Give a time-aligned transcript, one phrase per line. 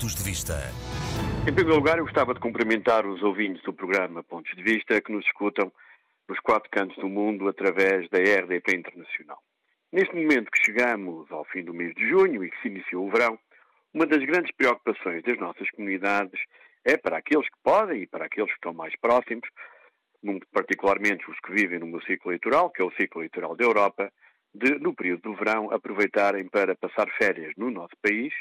[0.00, 0.54] Pontos de Vista.
[1.46, 5.12] Em primeiro lugar, eu gostava de cumprimentar os ouvintes do programa Pontos de Vista que
[5.12, 5.70] nos escutam
[6.26, 9.36] nos quatro cantos do mundo através da RDP Internacional.
[9.92, 13.10] Neste momento que chegamos ao fim do mês de junho e que se iniciou o
[13.10, 13.38] verão,
[13.92, 16.40] uma das grandes preocupações das nossas comunidades
[16.82, 19.46] é para aqueles que podem e para aqueles que estão mais próximos,
[20.50, 24.10] particularmente os que vivem no meu ciclo eleitoral, que é o ciclo eleitoral da Europa,
[24.54, 28.32] de, no período do verão, aproveitarem para passar férias no nosso país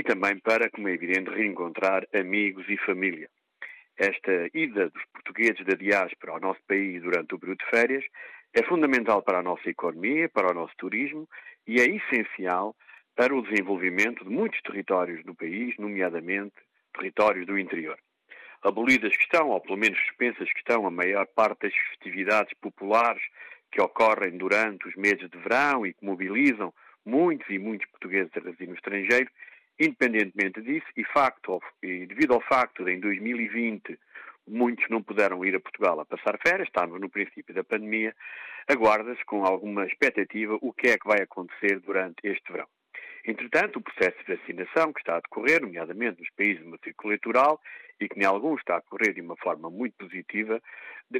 [0.00, 3.28] e também para, como é evidente, reencontrar amigos e família.
[3.98, 8.04] Esta ida dos portugueses da diáspora ao nosso país durante o período de férias
[8.54, 11.28] é fundamental para a nossa economia, para o nosso turismo
[11.66, 12.74] e é essencial
[13.14, 16.54] para o desenvolvimento de muitos territórios do país, nomeadamente
[16.94, 17.98] territórios do interior.
[18.62, 23.22] Abolidas que estão, ou pelo menos suspensas que estão, a maior parte das festividades populares
[23.70, 26.72] que ocorrem durante os meses de verão e que mobilizam
[27.04, 29.30] muitos e muitos portugueses a no estrangeiro,
[29.80, 33.98] independentemente disso, e, facto, e devido ao facto de em 2020
[34.46, 38.14] muitos não puderam ir a Portugal a passar férias, estamos no princípio da pandemia,
[38.68, 42.66] aguarda-se com alguma expectativa o que é que vai acontecer durante este verão.
[43.24, 47.60] Entretanto, o processo de vacinação que está a decorrer, nomeadamente nos países do ciclo eleitoral,
[48.00, 50.60] e que em alguns está a decorrer de uma forma muito positiva,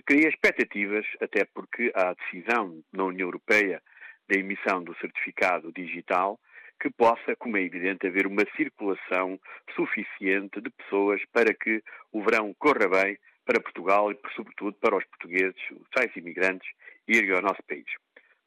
[0.06, 3.83] cria expectativas, até porque a decisão na União Europeia
[4.28, 6.41] da emissão do certificado digital,
[6.81, 9.39] que possa, como é evidente, haver uma circulação
[9.77, 15.05] suficiente de pessoas para que o verão corra bem para Portugal e, sobretudo, para os
[15.05, 16.69] portugueses, os tais imigrantes,
[17.06, 17.84] irem ao nosso país.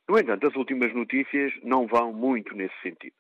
[0.10, 3.16] No entanto, as últimas notícias não vão muito nesse sentido.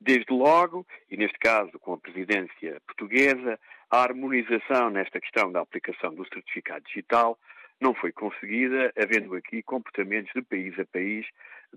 [0.00, 3.58] Desde logo, e neste caso com a presidência portuguesa,
[3.90, 7.38] a harmonização nesta questão da aplicação do certificado digital
[7.80, 11.26] não foi conseguida, havendo aqui comportamentos de país a país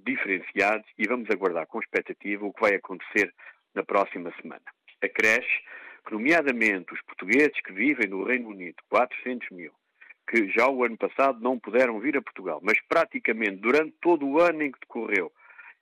[0.06, 3.34] diferenciados e vamos aguardar com expectativa o que vai acontecer
[3.76, 4.64] na próxima semana.
[5.02, 5.62] Acresce
[6.06, 9.72] que, nomeadamente, os portugueses que vivem no Reino Unido, 400 mil,
[10.28, 14.40] que já o ano passado não puderam vir a Portugal, mas praticamente durante todo o
[14.40, 15.32] ano em que decorreu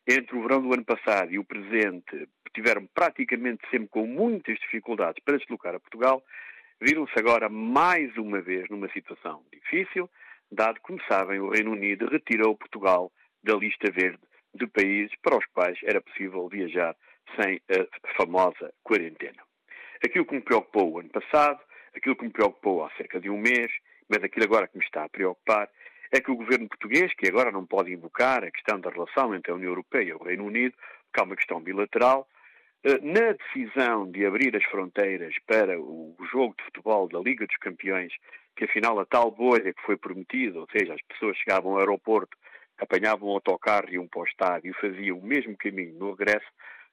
[0.07, 5.23] entre o verão do ano passado e o presente tiveram praticamente sempre com muitas dificuldades
[5.23, 6.23] para deslocar a Portugal,
[6.81, 10.09] viram-se agora mais uma vez numa situação difícil,
[10.51, 13.11] dado que, como sabem, o Reino Unido retirou Portugal
[13.43, 14.19] da lista verde
[14.53, 16.95] de países para os quais era possível viajar
[17.35, 19.43] sem a famosa quarentena.
[20.03, 21.59] Aquilo que me preocupou o ano passado,
[21.95, 23.71] aquilo que me preocupou há cerca de um mês,
[24.07, 25.69] mas aquilo agora que me está a preocupar,
[26.11, 29.51] é que o governo português, que agora não pode invocar a questão da relação entre
[29.51, 30.75] a União Europeia e o Reino Unido,
[31.05, 32.27] porque há uma questão bilateral,
[32.83, 38.13] na decisão de abrir as fronteiras para o jogo de futebol da Liga dos Campeões,
[38.55, 42.37] que afinal a tal bolha que foi prometida, ou seja, as pessoas chegavam ao aeroporto,
[42.77, 46.47] apanhavam um autocarro e iam para o estádio e faziam o mesmo caminho no regresso,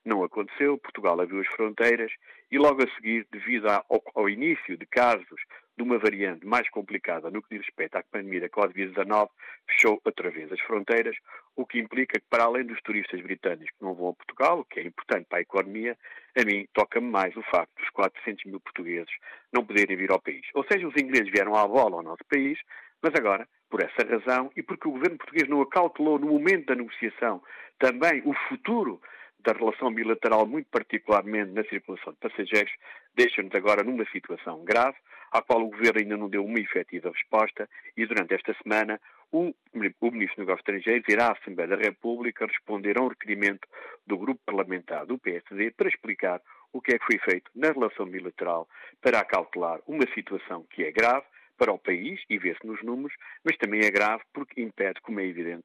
[0.08, 0.78] não aconteceu.
[0.78, 2.12] Portugal abriu as fronteiras
[2.50, 3.84] e logo a seguir, devido ao,
[4.14, 5.40] ao início de casos
[5.76, 9.28] de uma variante mais complicada no que diz respeito à pandemia da Covid-19,
[9.68, 11.16] fechou outra vez as fronteiras,
[11.54, 14.64] o que implica que, para além dos turistas britânicos que não vão a Portugal, o
[14.64, 15.96] que é importante para a economia,
[16.38, 19.12] a mim toca-me mais o facto dos 400 mil portugueses
[19.52, 20.46] não poderem vir ao país.
[20.54, 22.58] Ou seja, os ingleses vieram à bola ao nosso país,
[23.02, 26.74] mas agora, por essa razão e porque o governo português não acautelou no momento da
[26.74, 27.42] negociação
[27.78, 29.00] também o futuro
[29.46, 32.72] da relação bilateral, muito particularmente na circulação de passageiros,
[33.14, 34.96] deixa-nos agora numa situação grave,
[35.30, 39.54] à qual o Governo ainda não deu uma efetiva resposta e durante esta semana o,
[39.72, 43.68] o Ministro dos Negócios Estrangeiros irá à Assembleia da República responder a um requerimento
[44.04, 46.40] do Grupo Parlamentar do PSD para explicar
[46.72, 48.68] o que é que foi feito na relação bilateral
[49.00, 51.24] para acautelar uma situação que é grave
[51.56, 55.26] para o país, e vê-se nos números, mas também é grave porque impede, como é
[55.26, 55.64] evidente,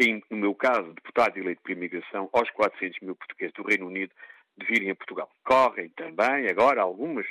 [0.00, 4.12] em, no meu caso, deputado eleito por imigração, aos 400 mil portugueses do Reino Unido
[4.56, 5.30] de virem a Portugal.
[5.44, 7.26] Correm também agora algumas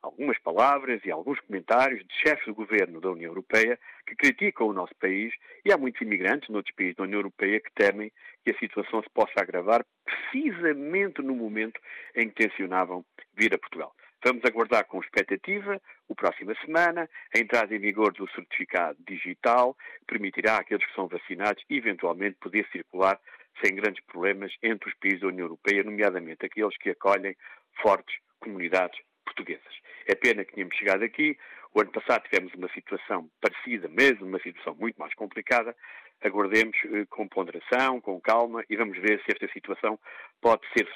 [0.00, 4.72] algumas palavras e alguns comentários de chefes do governo da União Europeia que criticam o
[4.72, 5.34] nosso país
[5.64, 8.12] e há muitos imigrantes noutros países da União Europeia que temem
[8.44, 11.80] que a situação se possa agravar precisamente no momento
[12.14, 13.04] em que tensionavam
[13.34, 13.92] vir a Portugal.
[14.24, 20.06] Vamos aguardar com expectativa, o próxima semana, a entrada em vigor do certificado digital, que
[20.06, 23.20] permitirá àqueles que são vacinados eventualmente poder circular
[23.64, 27.36] sem grandes problemas entre os países da União Europeia, nomeadamente aqueles que acolhem
[27.80, 29.74] fortes comunidades portuguesas.
[30.06, 31.38] É pena que tínhamos chegado aqui.
[31.74, 35.76] O ano passado tivemos uma situação parecida, mesmo uma situação muito mais complicada.
[36.22, 39.98] Aguardemos eh, com ponderação, com calma e vamos ver se esta situação
[40.40, 40.88] pode ser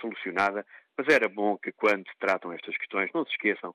[0.00, 0.66] solucionada,
[1.00, 3.74] mas era bom que quando se tratam estas questões não se esqueçam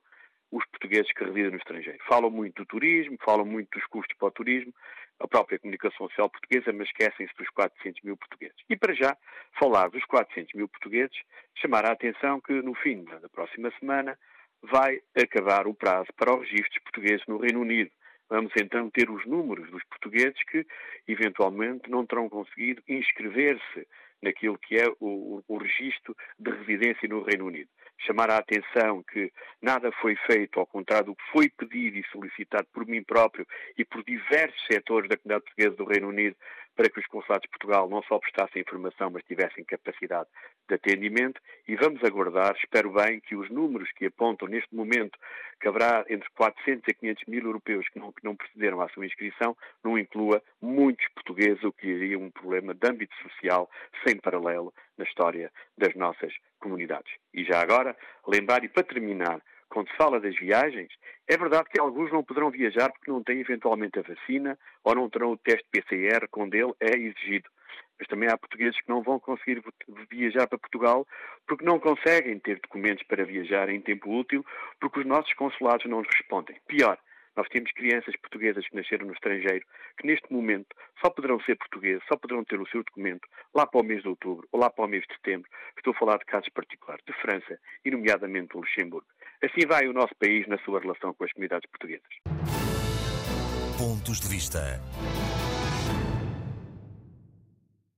[0.52, 1.98] os portugueses que residem no estrangeiro.
[2.06, 4.72] Falam muito do turismo, falam muito dos custos para o turismo,
[5.18, 8.54] a própria comunicação social portuguesa, mas esquecem-se dos 400 mil portugueses.
[8.70, 9.16] E para já,
[9.58, 11.16] falar dos 400 mil portugueses,
[11.56, 14.16] chamar a atenção que no fim da próxima semana
[14.62, 17.90] vai acabar o prazo para os registros portugueses no Reino Unido.
[18.28, 20.64] Vamos então ter os números dos portugueses que,
[21.08, 23.84] eventualmente, não terão conseguido inscrever-se
[24.22, 27.68] naquilo que é o, o registro de residência no Reino Unido.
[27.98, 32.66] Chamar a atenção que nada foi feito, ao contrário do que foi pedido e solicitado
[32.72, 33.46] por mim próprio
[33.76, 36.36] e por diversos setores da comunidade portuguesa do Reino Unido
[36.76, 40.28] para que os consulados de Portugal não só prestassem informação, mas tivessem capacidade
[40.68, 45.18] de atendimento e vamos aguardar, espero bem, que os números que apontam neste momento
[45.60, 49.06] que haverá entre 400 e 500 mil europeus que não, que não procederam à sua
[49.06, 53.70] inscrição, não inclua muitos portugueses, o que iria um problema de âmbito social
[54.06, 57.12] sem paralelo na história das nossas comunidades.
[57.32, 57.96] E já agora,
[58.26, 60.92] lembrar e para terminar, quando se fala das viagens,
[61.28, 65.10] é verdade que alguns não poderão viajar porque não têm eventualmente a vacina ou não
[65.10, 67.48] terão o teste PCR quando ele é exigido.
[67.98, 69.62] Mas também há portugueses que não vão conseguir
[70.10, 71.06] viajar para Portugal
[71.46, 74.44] porque não conseguem ter documentos para viajar em tempo útil
[74.80, 76.56] porque os nossos consulados não respondem.
[76.66, 76.98] Pior,
[77.36, 79.64] nós temos crianças portuguesas que nasceram no estrangeiro,
[79.98, 83.80] que neste momento só poderão ser portugueses, só poderão ter o seu documento lá para
[83.80, 85.48] o mês de outubro ou lá para o mês de setembro.
[85.76, 89.06] Estou a falar de casos particulares de França e, nomeadamente, do Luxemburgo.
[89.42, 92.08] Assim vai o nosso país na sua relação com as comunidades portuguesas.
[93.78, 94.80] Pontos de vista.